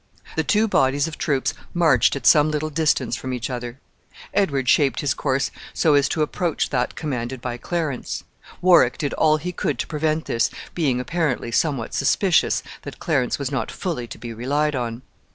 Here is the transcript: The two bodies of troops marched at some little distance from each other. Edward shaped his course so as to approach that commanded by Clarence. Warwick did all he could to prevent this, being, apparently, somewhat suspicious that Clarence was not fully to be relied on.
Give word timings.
The 0.35 0.43
two 0.43 0.67
bodies 0.67 1.07
of 1.07 1.19
troops 1.19 1.53
marched 1.75 2.15
at 2.15 2.25
some 2.25 2.49
little 2.49 2.71
distance 2.71 3.15
from 3.15 3.33
each 3.35 3.51
other. 3.51 3.79
Edward 4.33 4.67
shaped 4.67 5.01
his 5.01 5.13
course 5.13 5.51
so 5.75 5.93
as 5.93 6.09
to 6.09 6.23
approach 6.23 6.71
that 6.71 6.95
commanded 6.95 7.39
by 7.39 7.57
Clarence. 7.57 8.23
Warwick 8.61 8.97
did 8.97 9.13
all 9.13 9.37
he 9.37 9.51
could 9.51 9.77
to 9.77 9.85
prevent 9.85 10.25
this, 10.25 10.49
being, 10.73 10.99
apparently, 10.99 11.51
somewhat 11.51 11.93
suspicious 11.93 12.63
that 12.81 12.97
Clarence 12.97 13.37
was 13.37 13.51
not 13.51 13.69
fully 13.69 14.07
to 14.07 14.17
be 14.17 14.33
relied 14.33 14.75
on. 14.75 15.03